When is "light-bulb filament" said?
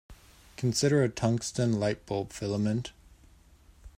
1.79-2.91